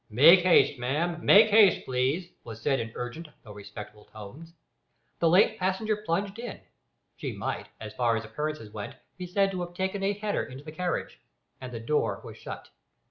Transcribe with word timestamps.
"Make 0.09 0.39
haste, 0.39 0.79
ma'am; 0.79 1.23
make 1.23 1.51
haste, 1.51 1.85
please," 1.85 2.31
was 2.43 2.59
said 2.59 2.79
in 2.79 2.91
urgent, 2.95 3.27
though 3.43 3.51
respectful 3.53 4.05
tones. 4.05 4.51
The 5.19 5.29
late 5.29 5.59
passenger 5.59 5.95
plunged 5.97 6.39
in 6.39 6.59
she 7.17 7.31
might, 7.33 7.67
as 7.79 7.93
far 7.93 8.17
as 8.17 8.25
appearances 8.25 8.71
went, 8.73 8.95
be 9.19 9.27
said 9.27 9.51
to 9.51 9.61
have 9.61 9.75
taken 9.75 10.01
a 10.01 10.13
header 10.13 10.43
into 10.43 10.63
the 10.63 10.71
carriage 10.71 11.19
and 11.61 11.71
the 11.71 11.79
door 11.79 12.19
was 12.23 12.35
shut. 12.35 12.69